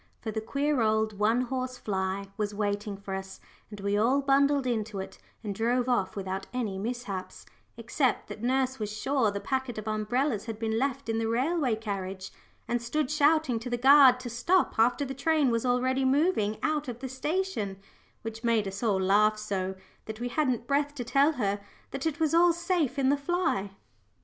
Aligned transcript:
For 0.19 0.31
the 0.31 0.41
queer 0.41 0.81
old 0.81 1.19
"one 1.19 1.41
horse 1.41 1.77
fly" 1.77 2.25
was 2.35 2.55
waiting 2.55 2.97
for 2.97 3.13
us, 3.13 3.39
and 3.69 3.79
we 3.81 3.95
all 3.95 4.19
bundled 4.23 4.65
into 4.65 4.97
it 4.97 5.19
and 5.43 5.53
drove 5.53 5.87
off 5.87 6.15
without 6.15 6.47
any 6.51 6.79
mishaps, 6.79 7.45
except 7.77 8.27
that 8.27 8.41
nurse 8.41 8.79
was 8.79 8.91
sure 8.91 9.29
the 9.29 9.39
packet 9.39 9.77
of 9.77 9.87
umbrellas 9.87 10.45
had 10.45 10.57
been 10.57 10.79
left 10.79 11.07
in 11.07 11.19
the 11.19 11.27
railway 11.27 11.75
carriage, 11.75 12.31
and 12.67 12.81
stood 12.81 13.11
shouting 13.11 13.59
to 13.59 13.69
the 13.69 13.77
guard 13.77 14.19
to 14.21 14.29
stop 14.31 14.79
after 14.79 15.05
the 15.05 15.13
train 15.13 15.51
was 15.51 15.67
already 15.67 16.03
moving 16.03 16.57
out 16.63 16.87
of 16.87 16.97
the 16.97 17.07
station, 17.07 17.77
which 18.23 18.43
made 18.43 18.67
us 18.67 18.81
all 18.81 18.99
laugh 18.99 19.37
so, 19.37 19.75
that 20.05 20.19
we 20.19 20.29
hadn't 20.29 20.65
breath 20.65 20.95
to 20.95 21.03
tell 21.03 21.33
her 21.33 21.61
that 21.91 22.07
it 22.07 22.19
was 22.19 22.33
all 22.33 22.53
safe 22.53 22.97
in 22.97 23.09
the 23.09 23.17
fly. 23.17 23.69